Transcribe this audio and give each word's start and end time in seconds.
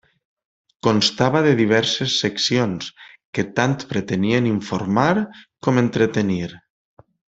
Constava 0.85 1.41
de 1.47 1.51
diverses 1.59 2.15
seccions, 2.23 2.89
que 3.37 3.45
tant 3.61 3.77
pretenien 3.93 4.49
informar 4.53 5.13
com 5.69 5.83
entretenir. 5.83 6.49